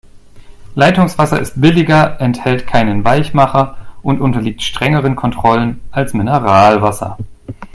Leitungswasser 0.73 1.39
ist 1.39 1.61
billiger, 1.61 2.19
enthält 2.19 2.65
keinen 2.65 3.05
Weichmacher 3.05 3.77
und 4.01 4.19
unterliegt 4.19 4.63
strengeren 4.63 5.15
Kontrollen 5.15 5.79
als 5.91 6.15
Mineralwasser. 6.15 7.19